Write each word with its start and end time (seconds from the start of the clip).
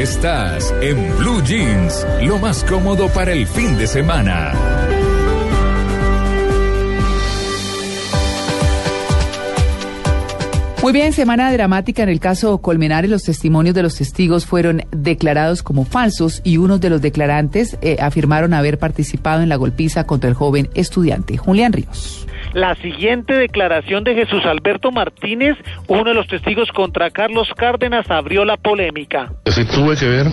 Estás 0.00 0.74
en 0.80 1.14
Blue 1.18 1.42
Jeans, 1.42 2.06
lo 2.22 2.38
más 2.38 2.64
cómodo 2.64 3.10
para 3.10 3.32
el 3.32 3.46
fin 3.46 3.76
de 3.76 3.86
semana. 3.86 4.54
Muy 10.82 10.94
bien, 10.94 11.12
semana 11.12 11.52
dramática 11.52 12.02
en 12.02 12.08
el 12.08 12.18
caso 12.18 12.62
Colmenares. 12.62 13.10
Los 13.10 13.24
testimonios 13.24 13.74
de 13.74 13.82
los 13.82 13.94
testigos 13.94 14.46
fueron 14.46 14.84
declarados 14.90 15.62
como 15.62 15.84
falsos 15.84 16.40
y 16.44 16.56
unos 16.56 16.80
de 16.80 16.88
los 16.88 17.02
declarantes 17.02 17.76
eh, 17.82 17.98
afirmaron 18.00 18.54
haber 18.54 18.78
participado 18.78 19.42
en 19.42 19.50
la 19.50 19.56
golpiza 19.56 20.04
contra 20.04 20.30
el 20.30 20.34
joven 20.34 20.70
estudiante. 20.72 21.36
Julián 21.36 21.74
Ríos. 21.74 22.26
La 22.52 22.74
siguiente 22.74 23.34
declaración 23.34 24.02
de 24.02 24.14
Jesús 24.14 24.44
Alberto 24.44 24.90
Martínez, 24.90 25.56
uno 25.86 26.02
de 26.02 26.14
los 26.14 26.26
testigos 26.26 26.68
contra 26.72 27.10
Carlos 27.10 27.48
Cárdenas, 27.56 28.10
abrió 28.10 28.44
la 28.44 28.56
polémica. 28.56 29.32
Sí 29.46 29.64
tuve 29.64 29.96
que 29.96 30.08
ver 30.08 30.26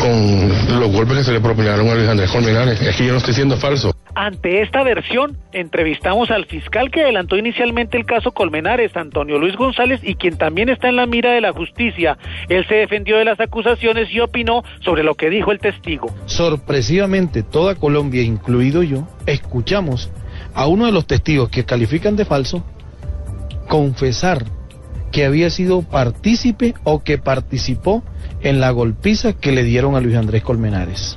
con 0.00 0.80
los 0.80 0.92
golpes 0.92 1.18
que 1.18 1.24
se 1.24 1.32
le 1.32 1.40
propinaron 1.40 1.88
a 1.88 1.94
Luis 1.94 2.08
Andrés 2.08 2.30
Colmenares. 2.30 2.80
Es 2.80 2.96
que 2.96 3.06
yo 3.06 3.12
no 3.12 3.18
estoy 3.18 3.34
siendo 3.34 3.56
falso. 3.56 3.92
Ante 4.14 4.62
esta 4.62 4.84
versión, 4.84 5.36
entrevistamos 5.52 6.30
al 6.30 6.44
fiscal 6.44 6.92
que 6.92 7.02
adelantó 7.02 7.36
inicialmente 7.36 7.96
el 7.96 8.06
caso 8.06 8.30
Colmenares, 8.30 8.96
Antonio 8.96 9.38
Luis 9.38 9.56
González, 9.56 10.00
y 10.04 10.14
quien 10.14 10.38
también 10.38 10.68
está 10.68 10.88
en 10.88 10.96
la 10.96 11.06
mira 11.06 11.32
de 11.32 11.40
la 11.40 11.52
justicia. 11.52 12.16
Él 12.48 12.64
se 12.68 12.76
defendió 12.76 13.16
de 13.16 13.24
las 13.24 13.40
acusaciones 13.40 14.08
y 14.12 14.20
opinó 14.20 14.62
sobre 14.80 15.02
lo 15.02 15.16
que 15.16 15.30
dijo 15.30 15.50
el 15.50 15.58
testigo. 15.58 16.14
Sorpresivamente, 16.26 17.42
toda 17.42 17.74
Colombia, 17.74 18.22
incluido 18.22 18.84
yo, 18.84 19.08
escuchamos 19.26 20.12
a 20.54 20.66
uno 20.66 20.86
de 20.86 20.92
los 20.92 21.06
testigos 21.06 21.48
que 21.48 21.64
califican 21.64 22.16
de 22.16 22.24
falso 22.24 22.64
confesar 23.68 24.44
que 25.10 25.24
había 25.24 25.50
sido 25.50 25.82
partícipe 25.82 26.74
o 26.84 27.02
que 27.02 27.18
participó 27.18 28.02
en 28.40 28.60
la 28.60 28.70
golpiza 28.70 29.32
que 29.32 29.52
le 29.52 29.62
dieron 29.62 29.94
a 29.94 30.00
Luis 30.00 30.16
Andrés 30.16 30.42
Colmenares. 30.42 31.16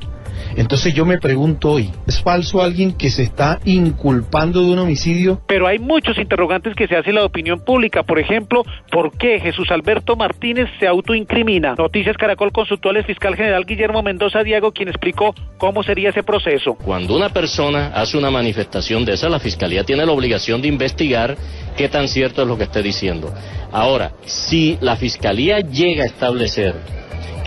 Entonces 0.56 0.94
yo 0.94 1.06
me 1.06 1.18
pregunto 1.18 1.72
hoy, 1.72 1.92
¿es 2.08 2.22
falso 2.22 2.62
alguien 2.62 2.94
que 2.94 3.10
se 3.10 3.24
está 3.24 3.60
inculpando 3.66 4.62
de 4.62 4.72
un 4.72 4.80
homicidio? 4.80 5.42
Pero 5.48 5.68
hay 5.68 5.80
muchos 5.80 6.18
interrogantes 6.18 6.76
que 6.76 6.88
se 6.88 6.96
hace 6.96 7.12
la 7.12 7.26
opinión 7.26 7.60
pública. 7.64 8.04
Por 8.04 8.20
ejemplo, 8.20 8.64
¿por 8.92 9.18
qué 9.18 9.40
Jesús 9.40 9.72
Alberto 9.72 10.16
Martínez 10.16 10.70
se 10.80 10.88
autoincrimina? 10.88 11.76
Noticias 11.76 12.18
Caracol 12.18 12.52
consultó 12.52 12.90
al 12.90 12.98
fiscal 13.04 13.36
general 13.36 13.66
Guillermo 13.66 14.02
Mendoza 14.04 14.44
Diego, 14.44 14.72
quien 14.72 14.90
explicó 14.90 15.34
cómo 15.58 15.84
sería 15.84 16.10
ese 16.10 16.24
proceso. 16.24 16.76
Cuando 16.76 17.16
una 17.16 17.30
persona 17.30 17.88
hace 17.94 18.18
una 18.18 18.32
manifestación 18.32 19.06
de 19.06 19.14
esa, 19.14 19.30
la 19.30 19.40
fiscalía 19.40 19.84
tiene 19.84 20.06
la 20.06 20.12
obligación 20.12 20.62
de 20.62 20.68
investigar 20.68 21.38
qué 21.76 21.90
tan 21.90 22.08
cierto 22.08 22.42
es 22.42 22.48
lo 22.48 22.58
que 22.58 22.64
esté 22.64 22.82
diciendo. 22.82 23.34
Ahora, 23.72 24.12
si 24.26 24.78
la 24.82 24.96
fiscalía 24.96 25.60
llega 25.60 26.04
a 26.04 26.08
establecer 26.08 26.76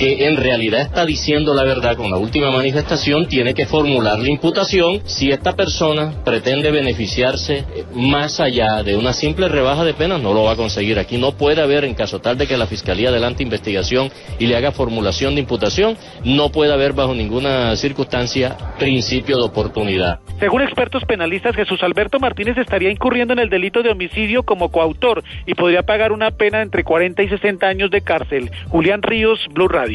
que 0.00 0.26
en 0.26 0.38
realidad 0.38 0.80
está 0.80 1.04
diciendo 1.04 1.52
la 1.52 1.62
verdad 1.62 1.94
con 1.94 2.10
la 2.10 2.16
última 2.16 2.50
manifestación, 2.50 3.26
tiene 3.26 3.52
que 3.52 3.66
formular 3.66 4.18
la 4.18 4.30
imputación 4.30 5.02
si 5.04 5.30
esta 5.30 5.54
persona 5.54 6.14
pretende 6.24 6.70
beneficiarse 6.70 7.66
más 7.94 8.40
allá 8.40 8.82
de 8.82 8.96
una 8.96 9.12
simple 9.12 9.48
rebaja 9.48 9.84
de 9.84 9.92
penas, 9.92 10.22
no 10.22 10.32
lo 10.32 10.44
va 10.44 10.52
a 10.52 10.56
conseguir. 10.56 10.98
Aquí 10.98 11.18
no 11.18 11.32
puede 11.32 11.60
haber, 11.60 11.84
en 11.84 11.92
caso 11.92 12.18
tal 12.18 12.38
de 12.38 12.46
que 12.46 12.56
la 12.56 12.66
Fiscalía 12.66 13.10
adelante 13.10 13.42
investigación 13.42 14.10
y 14.38 14.46
le 14.46 14.56
haga 14.56 14.72
formulación 14.72 15.34
de 15.34 15.42
imputación, 15.42 15.98
no 16.24 16.50
puede 16.50 16.72
haber 16.72 16.94
bajo 16.94 17.14
ninguna 17.14 17.76
circunstancia 17.76 18.56
principio 18.78 19.36
de 19.36 19.42
oportunidad. 19.42 20.20
Según 20.38 20.62
expertos 20.62 21.04
penalistas, 21.04 21.54
Jesús 21.54 21.82
Alberto 21.82 22.18
Martínez 22.18 22.56
estaría 22.56 22.90
incurriendo 22.90 23.34
en 23.34 23.38
el 23.38 23.50
delito 23.50 23.82
de 23.82 23.90
homicidio 23.90 24.44
como 24.44 24.70
coautor 24.70 25.22
y 25.44 25.52
podría 25.52 25.82
pagar 25.82 26.10
una 26.10 26.30
pena 26.30 26.62
entre 26.62 26.84
40 26.84 27.22
y 27.22 27.28
60 27.28 27.66
años 27.66 27.90
de 27.90 28.00
cárcel. 28.00 28.50
Julián 28.70 29.02
Ríos, 29.02 29.46
Blue 29.52 29.68
Radio. 29.68 29.89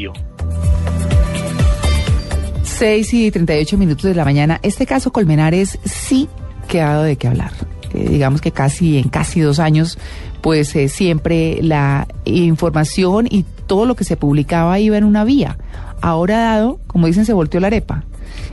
6 2.63 3.13
y 3.13 3.31
38 3.31 3.77
minutos 3.77 4.03
de 4.03 4.15
la 4.15 4.25
mañana. 4.25 4.59
Este 4.61 4.85
caso 4.85 5.11
Colmenares 5.11 5.79
sí 5.85 6.27
que 6.67 6.81
ha 6.81 6.89
dado 6.89 7.03
de 7.03 7.15
qué 7.15 7.27
hablar. 7.27 7.51
Eh, 7.93 8.09
digamos 8.09 8.41
que 8.41 8.51
casi 8.51 8.97
en 8.97 9.09
casi 9.09 9.39
dos 9.39 9.59
años, 9.59 9.97
pues 10.41 10.75
eh, 10.75 10.89
siempre 10.89 11.59
la 11.61 12.07
información 12.25 13.27
y 13.29 13.45
todo 13.67 13.85
lo 13.85 13.95
que 13.95 14.03
se 14.03 14.17
publicaba 14.17 14.79
iba 14.79 14.97
en 14.97 15.05
una 15.05 15.23
vía. 15.23 15.57
Ahora 16.01 16.39
dado, 16.39 16.79
como 16.87 17.07
dicen, 17.07 17.25
se 17.25 17.33
volteó 17.33 17.59
la 17.59 17.67
arepa. 17.67 18.03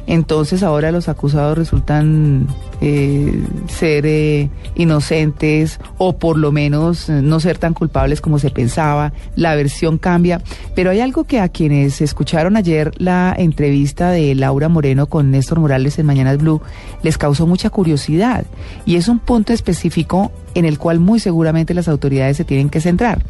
Entonces 0.06 0.62
ahora 0.62 0.92
los 0.92 1.08
acusados 1.08 1.56
resultan 1.56 2.46
eh, 2.80 3.44
ser 3.68 4.06
eh, 4.06 4.50
inocentes 4.74 5.78
o 5.98 6.18
por 6.18 6.36
lo 6.36 6.50
menos 6.50 7.08
eh, 7.08 7.22
no 7.22 7.38
ser 7.38 7.58
tan 7.58 7.74
culpables 7.74 8.20
como 8.20 8.38
se 8.38 8.50
pensaba. 8.50 9.12
La 9.36 9.54
versión 9.54 9.98
cambia. 9.98 10.42
Pero 10.74 10.90
hay 10.90 11.00
algo 11.00 11.24
que 11.24 11.40
a 11.40 11.48
quienes 11.48 12.00
escucharon 12.00 12.56
ayer 12.56 12.92
la 12.98 13.34
entrevista 13.36 14.10
de 14.10 14.34
Laura 14.34 14.68
Moreno 14.68 15.06
con 15.06 15.30
Néstor 15.30 15.60
Morales 15.60 15.98
en 15.98 16.06
Mañanas 16.06 16.38
Blue 16.38 16.60
les 17.02 17.18
causó 17.18 17.46
mucha 17.46 17.70
curiosidad. 17.70 18.44
Y 18.84 18.96
es 18.96 19.08
un 19.08 19.18
punto 19.18 19.52
específico 19.52 20.32
en 20.54 20.64
el 20.64 20.78
cual 20.78 21.00
muy 21.00 21.20
seguramente 21.20 21.74
las 21.74 21.88
autoridades 21.88 22.36
se 22.36 22.44
tienen 22.44 22.70
que 22.70 22.80
centrar. 22.80 23.24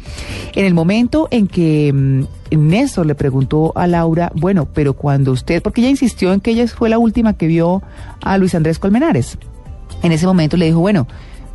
En 0.55 0.65
el 0.65 0.73
momento 0.73 1.27
en 1.31 1.47
que 1.47 1.91
mm, 1.93 2.23
Néstor 2.57 3.05
le 3.05 3.15
preguntó 3.15 3.71
a 3.75 3.87
Laura, 3.87 4.31
bueno, 4.35 4.67
pero 4.73 4.93
cuando 4.93 5.31
usted, 5.31 5.61
porque 5.61 5.81
ella 5.81 5.89
insistió 5.89 6.33
en 6.33 6.39
que 6.39 6.51
ella 6.51 6.67
fue 6.67 6.89
la 6.89 6.97
última 6.97 7.33
que 7.33 7.47
vio 7.47 7.81
a 8.21 8.37
Luis 8.37 8.55
Andrés 8.55 8.79
Colmenares, 8.79 9.37
en 10.01 10.11
ese 10.11 10.25
momento 10.25 10.57
le 10.57 10.65
dijo, 10.65 10.79
bueno, 10.79 11.07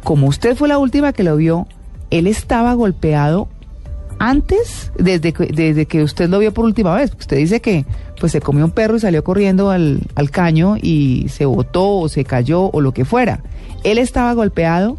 como 0.02 0.26
usted 0.26 0.56
fue 0.56 0.68
la 0.68 0.78
última 0.78 1.12
que 1.12 1.22
lo 1.22 1.36
vio, 1.36 1.66
él 2.10 2.26
estaba 2.26 2.72
golpeado 2.74 3.48
antes, 4.18 4.90
desde 4.98 5.32
que, 5.32 5.46
desde 5.46 5.86
que 5.86 6.02
usted 6.02 6.28
lo 6.28 6.38
vio 6.38 6.52
por 6.52 6.64
última 6.64 6.94
vez, 6.94 7.12
usted 7.18 7.36
dice 7.36 7.60
que 7.60 7.84
pues 8.18 8.32
se 8.32 8.40
comió 8.40 8.64
un 8.64 8.72
perro 8.72 8.96
y 8.96 9.00
salió 9.00 9.22
corriendo 9.22 9.70
al, 9.70 10.00
al 10.16 10.30
caño 10.30 10.76
y 10.80 11.26
se 11.28 11.44
botó 11.44 11.98
o 11.98 12.08
se 12.08 12.24
cayó 12.24 12.70
o 12.70 12.80
lo 12.80 12.92
que 12.92 13.04
fuera. 13.04 13.42
Él 13.84 13.98
estaba 13.98 14.32
golpeado 14.32 14.98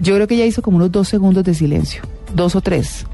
yo 0.00 0.14
creo 0.14 0.26
que 0.26 0.34
ella 0.34 0.46
hizo 0.46 0.62
como 0.62 0.76
unos 0.76 0.92
dos 0.92 1.08
segundos 1.08 1.44
de 1.44 1.54
silencio, 1.54 2.02
dos 2.34 2.54
o 2.54 2.60
tres. 2.60 3.06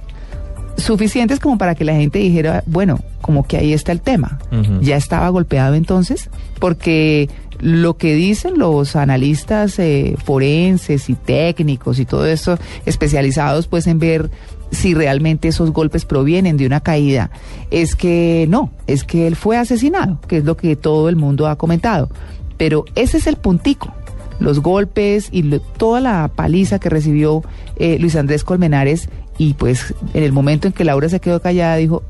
Suficientes 0.77 1.41
como 1.41 1.59
para 1.59 1.75
que 1.75 1.85
la 1.85 1.95
gente 1.95 2.19
dijera, 2.19 2.63
bueno, 2.67 3.01
como 3.21 3.47
que 3.47 3.59
ahí 3.59 3.73
está 3.73 3.93
el 3.93 4.01
tema. 4.01 4.39
Ya 4.81 4.97
estaba 4.97 5.29
golpeado 5.29 5.75
entonces, 5.75 6.31
porque 6.59 7.29
lo 7.61 7.97
que 7.97 8.15
dicen 8.15 8.59
los 8.59 8.97
analistas 8.97 9.79
eh, 9.79 10.17
forenses 10.25 11.11
y 11.11 11.15
técnicos 11.15 11.99
y 11.99 12.07
todo 12.07 12.27
eso, 12.27 12.59
especializados 12.87 13.67
pues 13.67 13.87
en 13.87 13.99
ver 13.99 14.31
si 14.71 14.95
realmente 14.95 15.49
esos 15.49 15.73
golpes 15.73 16.05
provienen 16.05 16.57
de 16.57 16.67
una 16.67 16.81
caída, 16.81 17.31
es 17.71 17.97
que 17.97 18.47
no, 18.49 18.71
es 18.87 19.05
que 19.05 19.27
él 19.27 19.37
fue 19.37 19.59
asesinado, 19.59 20.21
que 20.27 20.39
es 20.39 20.45
lo 20.45 20.57
que 20.57 20.77
todo 20.77 21.09
el 21.09 21.17
mundo 21.17 21.49
ha 21.49 21.57
comentado. 21.57 22.09
Pero 22.57 22.85
ese 22.95 23.19
es 23.19 23.27
el 23.27 23.37
puntico 23.37 23.93
los 24.41 24.61
golpes 24.61 25.29
y 25.31 25.43
toda 25.77 26.01
la 26.01 26.29
paliza 26.35 26.79
que 26.79 26.89
recibió 26.89 27.43
eh, 27.77 27.99
Luis 28.01 28.17
Andrés 28.17 28.43
Colmenares 28.43 29.09
y 29.39 29.55
pues 29.55 29.95
en 30.15 30.25
el 30.25 30.33
momento 30.33 30.67
en 30.67 30.73
que 30.73 30.85
Laura 30.85 31.09
se 31.09 31.21
quedó 31.21 31.41
callada 31.41 31.77
dijo, 31.77 32.03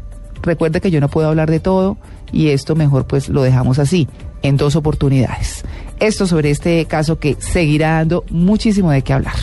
recuerde 0.42 0.80
que 0.80 0.90
yo 0.90 1.00
no 1.00 1.08
puedo 1.08 1.28
hablar 1.28 1.50
de 1.50 1.60
todo 1.60 1.98
y 2.32 2.48
esto 2.48 2.74
mejor 2.74 3.06
pues 3.06 3.28
lo 3.28 3.42
dejamos 3.42 3.78
así, 3.78 4.08
en 4.42 4.56
dos 4.56 4.76
oportunidades. 4.76 5.64
Esto 5.98 6.26
sobre 6.26 6.50
este 6.50 6.84
caso 6.86 7.18
que 7.18 7.36
seguirá 7.38 7.96
dando 7.96 8.24
muchísimo 8.30 8.90
de 8.90 9.02
qué 9.02 9.12
hablar. 9.12 9.34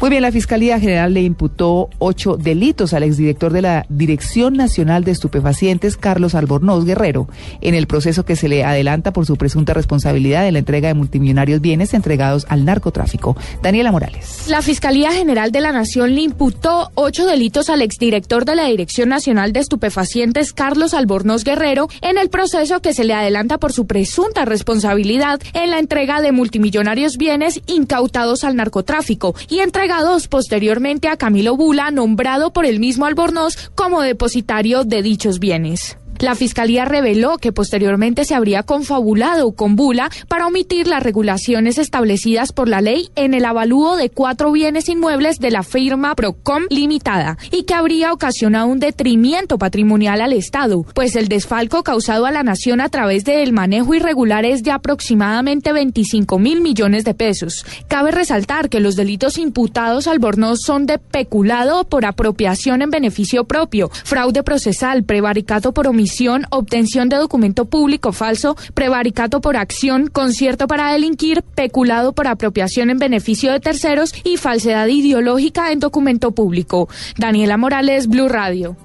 Muy 0.00 0.08
bien, 0.08 0.22
la 0.22 0.32
Fiscalía 0.32 0.80
General 0.80 1.12
le 1.12 1.20
imputó 1.20 1.90
ocho 1.98 2.38
delitos 2.38 2.94
al 2.94 3.02
exdirector 3.02 3.52
de 3.52 3.60
la 3.60 3.84
Dirección 3.90 4.54
Nacional 4.54 5.04
de 5.04 5.10
Estupefacientes, 5.10 5.98
Carlos 5.98 6.34
Albornoz 6.34 6.86
Guerrero, 6.86 7.28
en 7.60 7.74
el 7.74 7.86
proceso 7.86 8.24
que 8.24 8.34
se 8.34 8.48
le 8.48 8.64
adelanta 8.64 9.12
por 9.12 9.26
su 9.26 9.36
presunta 9.36 9.74
responsabilidad 9.74 10.46
en 10.46 10.54
la 10.54 10.60
entrega 10.60 10.88
de 10.88 10.94
multimillonarios 10.94 11.60
bienes 11.60 11.92
entregados 11.92 12.46
al 12.48 12.64
narcotráfico. 12.64 13.36
Daniela 13.60 13.92
Morales. 13.92 14.46
La 14.48 14.62
Fiscalía 14.62 15.12
General 15.12 15.52
de 15.52 15.60
la 15.60 15.70
Nación 15.70 16.14
le 16.14 16.22
imputó 16.22 16.90
ocho 16.94 17.26
delitos 17.26 17.68
al 17.68 17.82
exdirector 17.82 18.46
de 18.46 18.54
la 18.54 18.64
Dirección 18.64 19.10
Nacional 19.10 19.52
de 19.52 19.60
Estupefacientes, 19.60 20.54
Carlos 20.54 20.94
Albornoz 20.94 21.44
Guerrero, 21.44 21.90
en 22.00 22.16
el 22.16 22.30
proceso 22.30 22.80
que 22.80 22.94
se 22.94 23.04
le 23.04 23.12
adelanta 23.12 23.58
por 23.58 23.74
su 23.74 23.86
presunta 23.86 24.46
responsabilidad 24.46 25.42
en 25.52 25.68
la 25.68 25.78
entrega 25.78 26.22
de 26.22 26.32
multimillonarios 26.32 27.18
bienes 27.18 27.60
incautados 27.66 28.44
al 28.44 28.56
narcotráfico 28.56 29.34
y 29.50 29.58
entrega 29.58 29.89
posteriormente 30.28 31.08
a 31.08 31.16
Camilo 31.16 31.56
Bula, 31.56 31.90
nombrado 31.90 32.52
por 32.52 32.64
el 32.64 32.78
mismo 32.78 33.06
Albornoz 33.06 33.70
como 33.74 34.02
depositario 34.02 34.84
de 34.84 35.02
dichos 35.02 35.40
bienes. 35.40 35.99
La 36.20 36.34
Fiscalía 36.34 36.84
reveló 36.84 37.38
que 37.38 37.50
posteriormente 37.50 38.26
se 38.26 38.34
habría 38.34 38.62
confabulado 38.62 39.52
con 39.52 39.74
Bula 39.74 40.10
para 40.28 40.46
omitir 40.46 40.86
las 40.86 41.02
regulaciones 41.02 41.78
establecidas 41.78 42.52
por 42.52 42.68
la 42.68 42.82
ley 42.82 43.08
en 43.16 43.32
el 43.32 43.46
avalúo 43.46 43.96
de 43.96 44.10
cuatro 44.10 44.52
bienes 44.52 44.90
inmuebles 44.90 45.38
de 45.38 45.50
la 45.50 45.62
firma 45.62 46.14
Procom 46.14 46.64
Limitada 46.68 47.38
y 47.50 47.62
que 47.62 47.72
habría 47.72 48.12
ocasionado 48.12 48.66
un 48.66 48.80
detrimento 48.80 49.56
patrimonial 49.56 50.20
al 50.20 50.34
Estado, 50.34 50.84
pues 50.94 51.16
el 51.16 51.28
desfalco 51.28 51.82
causado 51.82 52.26
a 52.26 52.30
la 52.30 52.42
nación 52.42 52.82
a 52.82 52.90
través 52.90 53.24
del 53.24 53.54
manejo 53.54 53.94
irregular 53.94 54.44
es 54.44 54.62
de 54.62 54.72
aproximadamente 54.72 55.72
25 55.72 56.38
mil 56.38 56.60
millones 56.60 57.04
de 57.04 57.14
pesos. 57.14 57.64
Cabe 57.88 58.10
resaltar 58.10 58.68
que 58.68 58.80
los 58.80 58.94
delitos 58.94 59.38
imputados 59.38 60.06
al 60.06 60.18
Bornoz 60.18 60.58
son 60.66 60.84
de 60.84 60.98
peculado 60.98 61.84
por 61.84 62.04
apropiación 62.04 62.82
en 62.82 62.90
beneficio 62.90 63.44
propio, 63.44 63.88
fraude 63.88 64.42
procesal, 64.42 65.04
prevaricato 65.04 65.72
por 65.72 65.86
omisión, 65.86 66.09
obtención 66.50 67.08
de 67.08 67.16
documento 67.16 67.64
público 67.64 68.12
falso, 68.12 68.56
prevaricato 68.74 69.40
por 69.40 69.56
acción, 69.56 70.08
concierto 70.08 70.66
para 70.66 70.92
delinquir, 70.92 71.42
peculado 71.42 72.12
por 72.12 72.26
apropiación 72.26 72.90
en 72.90 72.98
beneficio 72.98 73.52
de 73.52 73.60
terceros 73.60 74.14
y 74.24 74.36
falsedad 74.36 74.86
ideológica 74.88 75.72
en 75.72 75.80
documento 75.80 76.32
público. 76.32 76.88
Daniela 77.16 77.56
Morales, 77.56 78.08
Blue 78.08 78.28
Radio. 78.28 78.76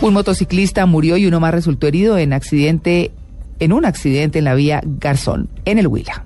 Un 0.00 0.14
motociclista 0.14 0.86
murió 0.86 1.16
y 1.16 1.26
uno 1.26 1.40
más 1.40 1.52
resultó 1.52 1.88
herido 1.88 2.18
en 2.18 2.32
accidente 2.32 3.10
en 3.58 3.72
un 3.72 3.84
accidente 3.84 4.38
en 4.38 4.44
la 4.44 4.54
vía 4.54 4.80
Garzón, 4.84 5.48
en 5.64 5.78
el 5.78 5.88
Huila. 5.88 6.24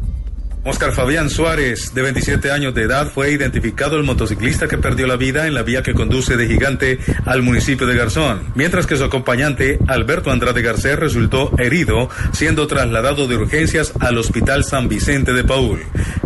Oscar 0.65 0.93
Fabián 0.93 1.29
Suárez, 1.29 1.93
de 1.93 2.03
27 2.03 2.53
años 2.53 2.73
de 2.73 2.83
edad, 2.83 3.11
fue 3.11 3.33
identificado 3.33 3.97
el 3.97 4.05
motociclista 4.05 4.69
que 4.69 4.79
perdió 4.79 5.09
la 5.09 5.17
vida 5.17 5.49
en 5.49 5.55
la 5.55 5.65
vía 5.65 5.83
que 5.83 5.93
conduce 5.93 6.37
de 6.37 6.47
Gigante 6.47 7.01
al 7.27 7.43
municipio 7.43 7.85
de 7.85 7.97
Garzón, 7.97 8.53
mientras 8.55 8.87
que 8.87 8.97
su 8.97 9.03
acompañante, 9.03 9.81
Alberto 9.89 10.31
Andrade 10.31 10.63
Garcés, 10.63 10.97
resultó 10.97 11.51
herido, 11.59 12.09
siendo 12.33 12.69
trasladado 12.69 13.27
de 13.27 13.39
urgencias 13.39 13.93
al 13.99 14.19
Hospital 14.19 14.63
San 14.63 14.89
Vicente 14.89 15.33
de 15.33 15.43
Paul. 15.43 15.81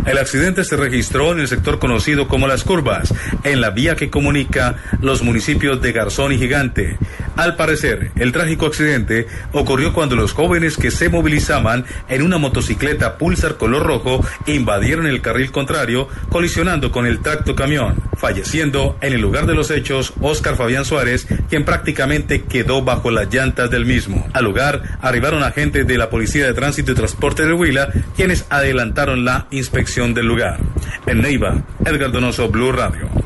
El 0.07 0.17
accidente 0.19 0.63
se 0.63 0.77
registró 0.77 1.33
en 1.33 1.41
el 1.41 1.49
sector 1.49 1.79
conocido 1.79 2.29
como 2.29 2.47
Las 2.47 2.63
Curvas, 2.63 3.13
en 3.43 3.59
la 3.59 3.71
vía 3.71 3.97
que 3.97 4.09
comunica 4.09 4.77
los 5.01 5.21
municipios 5.21 5.81
de 5.81 5.91
Garzón 5.91 6.31
y 6.31 6.37
Gigante. 6.37 6.97
Al 7.35 7.57
parecer, 7.57 8.11
el 8.15 8.31
trágico 8.31 8.67
accidente 8.67 9.27
ocurrió 9.51 9.91
cuando 9.91 10.15
los 10.15 10.31
jóvenes 10.31 10.77
que 10.77 10.91
se 10.91 11.09
movilizaban 11.09 11.85
en 12.07 12.21
una 12.21 12.37
motocicleta 12.37 13.17
Pulsar 13.17 13.57
color 13.57 13.85
rojo 13.85 14.25
invadieron 14.45 15.07
el 15.07 15.21
carril 15.21 15.51
contrario, 15.51 16.07
colisionando 16.29 16.89
con 16.89 17.05
el 17.05 17.19
tracto 17.19 17.53
camión, 17.53 18.01
falleciendo 18.15 18.97
en 19.01 19.11
el 19.11 19.19
lugar 19.19 19.45
de 19.45 19.55
los 19.55 19.71
hechos 19.71 20.13
Oscar 20.21 20.55
Fabián 20.55 20.85
Suárez, 20.85 21.27
quien 21.49 21.65
prácticamente 21.65 22.43
quedó 22.43 22.81
bajo 22.81 23.11
las 23.11 23.31
llantas 23.31 23.69
del 23.69 23.85
mismo. 23.85 24.25
Al 24.31 24.45
lugar 24.45 24.97
arribaron 25.01 25.43
agentes 25.43 25.85
de 25.85 25.97
la 25.97 26.09
Policía 26.09 26.45
de 26.45 26.53
Tránsito 26.53 26.93
y 26.93 26.95
Transporte 26.95 27.45
de 27.45 27.51
Huila, 27.51 27.89
quienes 28.15 28.45
adelantaron 28.49 29.25
la 29.25 29.47
inspección 29.51 29.96
del 29.97 30.27
lugar. 30.27 30.59
En 31.07 31.21
Neiva, 31.21 31.55
Edgar 31.83 32.11
Donoso, 32.11 32.49
Blue 32.49 32.71
Radio. 32.71 33.16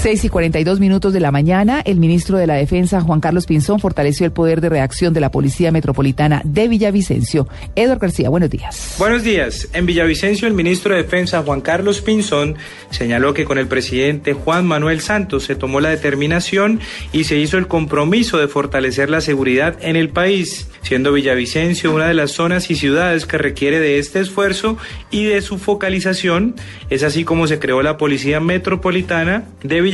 6 0.00 0.24
y 0.24 0.28
42 0.30 0.80
minutos 0.80 1.12
de 1.12 1.20
la 1.20 1.30
mañana, 1.30 1.82
el 1.84 1.98
ministro 1.98 2.38
de 2.38 2.46
la 2.46 2.54
Defensa, 2.54 3.02
Juan 3.02 3.20
Carlos 3.20 3.44
Pinzón, 3.44 3.80
fortaleció 3.80 4.24
el 4.24 4.32
poder 4.32 4.62
de 4.62 4.70
reacción 4.70 5.12
de 5.12 5.20
la 5.20 5.30
Policía 5.30 5.72
Metropolitana 5.72 6.40
de 6.42 6.68
Villavicencio. 6.68 7.46
Eduardo 7.76 8.00
García, 8.00 8.30
buenos 8.30 8.48
días. 8.48 8.94
Buenos 8.98 9.24
días. 9.24 9.68
En 9.74 9.84
Villavicencio, 9.84 10.48
el 10.48 10.54
ministro 10.54 10.94
de 10.94 11.02
Defensa, 11.02 11.42
Juan 11.42 11.60
Carlos 11.60 12.00
Pinzón, 12.00 12.56
señaló 12.88 13.34
que 13.34 13.44
con 13.44 13.58
el 13.58 13.68
presidente 13.68 14.32
Juan 14.32 14.66
Manuel 14.66 15.02
Santos 15.02 15.44
se 15.44 15.54
tomó 15.54 15.82
la 15.82 15.90
determinación 15.90 16.80
y 17.12 17.24
se 17.24 17.36
hizo 17.36 17.58
el 17.58 17.66
compromiso 17.66 18.38
de 18.38 18.48
fortalecer 18.48 19.10
la 19.10 19.20
seguridad 19.20 19.76
en 19.82 19.96
el 19.96 20.08
país, 20.08 20.70
siendo 20.80 21.12
Villavicencio 21.12 21.92
una 21.92 22.06
de 22.06 22.14
las 22.14 22.30
zonas 22.30 22.70
y 22.70 22.74
ciudades 22.74 23.26
que 23.26 23.36
requiere 23.36 23.78
de 23.80 23.98
este 23.98 24.20
esfuerzo 24.20 24.78
y 25.10 25.24
de 25.24 25.42
su 25.42 25.58
focalización. 25.58 26.54
Es 26.88 27.02
así 27.02 27.24
como 27.24 27.46
se 27.46 27.58
creó 27.58 27.82
la 27.82 27.98
Policía 27.98 28.40
Metropolitana 28.40 29.44
de 29.62 29.82
Villavicencio 29.82 29.89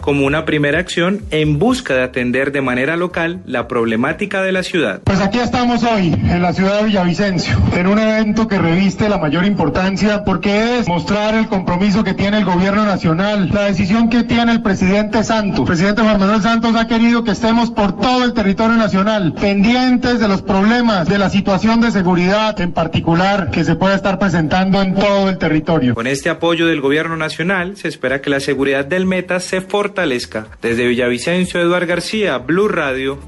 como 0.00 0.26
una 0.26 0.44
primera 0.44 0.78
acción 0.78 1.22
en 1.30 1.58
busca 1.58 1.94
de 1.94 2.02
atender 2.02 2.52
de 2.52 2.60
manera 2.60 2.96
local 2.96 3.40
la 3.46 3.68
problemática 3.68 4.42
de 4.42 4.52
la 4.52 4.62
ciudad. 4.62 5.00
Pues 5.04 5.20
aquí 5.20 5.38
estamos 5.38 5.82
hoy 5.82 6.12
en 6.12 6.42
la 6.42 6.52
ciudad 6.52 6.80
de 6.80 6.86
Villavicencio, 6.86 7.56
en 7.76 7.86
un 7.86 7.98
evento 7.98 8.48
que 8.48 8.58
reviste 8.58 9.08
la 9.08 9.18
mayor 9.18 9.44
importancia 9.44 10.24
porque 10.24 10.78
es 10.78 10.88
mostrar 10.88 11.34
el 11.34 11.48
compromiso 11.48 12.04
que 12.04 12.14
tiene 12.14 12.38
el 12.38 12.44
gobierno 12.44 12.84
nacional, 12.84 13.50
la 13.52 13.64
decisión 13.64 14.08
que 14.08 14.22
tiene 14.22 14.52
el 14.52 14.62
presidente 14.62 15.24
Santos. 15.24 15.60
El 15.60 15.66
presidente 15.66 16.02
Juan 16.02 16.18
Manuel 16.18 16.42
Santos 16.42 16.74
ha 16.76 16.86
querido 16.86 17.24
que 17.24 17.30
estemos 17.32 17.70
por 17.70 17.98
todo 17.98 18.24
el 18.24 18.32
territorio 18.32 18.76
nacional, 18.76 19.34
pendientes 19.34 20.20
de 20.20 20.28
los 20.28 20.42
problemas, 20.42 21.08
de 21.08 21.18
la 21.18 21.30
situación 21.30 21.80
de 21.80 21.90
seguridad 21.90 22.60
en 22.60 22.72
particular 22.72 23.50
que 23.50 23.64
se 23.64 23.74
pueda 23.74 23.94
estar 23.94 24.18
presentando 24.18 24.82
en 24.82 24.94
todo 24.94 25.28
el 25.28 25.38
territorio. 25.38 25.94
Con 25.94 26.06
este 26.06 26.30
apoyo 26.30 26.66
del 26.66 26.80
gobierno 26.80 27.16
nacional 27.16 27.76
se 27.76 27.88
espera 27.88 28.20
que 28.20 28.30
la 28.30 28.40
seguridad 28.40 28.84
del 28.90 29.06
Meta 29.06 29.40
se 29.40 29.62
fortalezca. 29.62 30.48
Desde 30.60 30.86
Villavicencio, 30.86 31.60
Eduard 31.60 31.86
García, 31.86 32.36
Blue 32.38 32.68
Radio. 32.68 33.18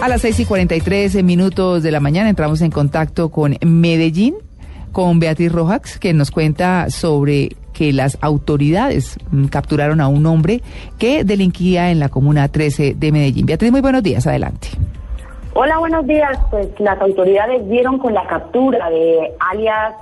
A 0.00 0.08
las 0.08 0.22
6 0.22 0.40
y 0.40 0.44
43 0.46 1.22
minutos 1.24 1.82
de 1.82 1.90
la 1.90 2.00
mañana 2.00 2.30
entramos 2.30 2.62
en 2.62 2.70
contacto 2.70 3.30
con 3.30 3.56
Medellín, 3.60 4.36
con 4.92 5.18
Beatriz 5.18 5.52
Rojas, 5.52 5.98
que 5.98 6.14
nos 6.14 6.30
cuenta 6.30 6.88
sobre 6.88 7.50
que 7.72 7.92
las 7.92 8.16
autoridades 8.20 9.18
mm, 9.30 9.46
capturaron 9.46 10.00
a 10.00 10.08
un 10.08 10.24
hombre 10.24 10.62
que 10.98 11.24
delinquía 11.24 11.90
en 11.90 11.98
la 11.98 12.08
comuna 12.08 12.48
13 12.48 12.94
de 12.96 13.12
Medellín. 13.12 13.44
Beatriz, 13.44 13.72
muy 13.72 13.80
buenos 13.80 14.02
días, 14.02 14.26
adelante. 14.26 14.68
Hola, 15.54 15.78
buenos 15.78 16.06
días. 16.06 16.38
Pues 16.50 16.68
las 16.78 17.00
autoridades 17.00 17.68
dieron 17.68 17.98
con 17.98 18.14
la 18.14 18.26
captura 18.26 18.88
de 18.90 19.32
alias 19.40 19.94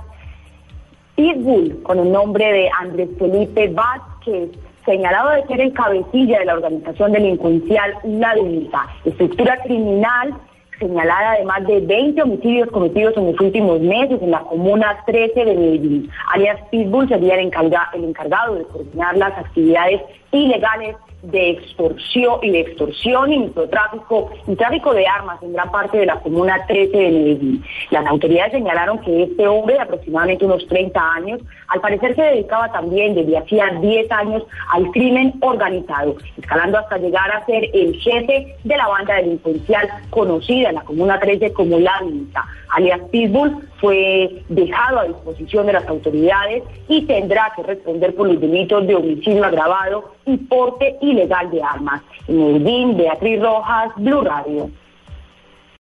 Pitbull, 1.15 1.81
con 1.83 1.99
el 1.99 2.11
nombre 2.11 2.51
de 2.51 2.69
Andrés 2.79 3.09
Felipe 3.17 3.69
Vázquez, 3.69 4.49
señalado 4.85 5.31
de 5.31 5.47
ser 5.47 5.61
el 5.61 5.73
cabecilla 5.73 6.39
de 6.39 6.45
la 6.45 6.53
organización 6.55 7.11
delincuencial 7.11 7.93
La 8.03 8.35
Dunita, 8.35 8.87
estructura 9.05 9.57
criminal 9.63 10.35
señalada 10.79 11.31
además 11.31 11.65
de 11.67 11.79
20 11.81 12.21
homicidios 12.21 12.69
cometidos 12.69 13.15
en 13.17 13.27
los 13.31 13.39
últimos 13.39 13.79
meses 13.79 14.21
en 14.21 14.31
la 14.31 14.41
comuna 14.41 14.97
13 15.05 15.45
de 15.45 15.55
Medellín. 15.55 16.09
Alias 16.33 16.59
Pitbull 16.69 17.07
sería 17.07 17.35
el, 17.35 17.51
el 17.93 18.03
encargado 18.03 18.55
de 18.55 18.63
coordinar 18.65 19.17
las 19.17 19.37
actividades 19.37 20.01
ilegales 20.35 20.95
de 21.31 21.51
extorsión 21.51 22.39
y 22.43 22.51
de 22.51 22.59
extorsión 22.61 23.31
y 23.31 23.39
microtráfico 23.39 24.31
y 24.47 24.55
tráfico 24.55 24.93
de 24.93 25.07
armas 25.07 25.41
en 25.41 25.53
gran 25.53 25.71
parte 25.71 25.97
de 25.97 26.05
la 26.05 26.19
comuna 26.19 26.65
13 26.67 26.97
de 26.97 27.11
Medellín. 27.11 27.63
Las 27.91 28.05
autoridades 28.05 28.51
señalaron 28.53 28.99
que 28.99 29.23
este 29.23 29.47
hombre 29.47 29.75
de 29.75 29.81
aproximadamente 29.81 30.45
unos 30.45 30.67
30 30.67 31.13
años, 31.13 31.41
al 31.67 31.81
parecer 31.81 32.15
se 32.15 32.21
dedicaba 32.21 32.71
también 32.71 33.15
desde 33.15 33.37
hacía 33.37 33.69
10 33.81 34.11
años 34.11 34.43
al 34.71 34.91
crimen 34.91 35.33
organizado, 35.41 36.15
escalando 36.37 36.77
hasta 36.77 36.97
llegar 36.97 37.31
a 37.31 37.45
ser 37.45 37.69
el 37.73 37.95
jefe 37.95 38.55
de 38.63 38.77
la 38.77 38.87
banda 38.87 39.15
delincuencial 39.15 39.87
conocida 40.09 40.69
en 40.69 40.75
la 40.75 40.81
comuna 40.81 41.19
13 41.19 41.53
como 41.53 41.79
La 41.79 41.99
Vinta. 42.01 42.45
Alias 42.75 43.01
Pitbull 43.11 43.67
fue 43.79 44.43
dejado 44.49 44.99
a 44.99 45.05
disposición 45.05 45.65
de 45.67 45.73
las 45.73 45.87
autoridades 45.87 46.63
y 46.87 47.03
tendrá 47.03 47.51
que 47.55 47.63
responder 47.63 48.13
por 48.15 48.27
los 48.27 48.39
delitos 48.39 48.85
de 48.87 48.95
homicidio 48.95 49.45
agravado 49.45 50.15
y 50.25 50.37
porte 50.37 50.97
ilegal 51.01 51.51
de 51.51 51.61
armas. 51.61 52.01
En 52.27 52.97
Beatriz 52.97 53.41
Rojas, 53.41 53.91
Blue 53.97 54.21
Radio. 54.21 54.69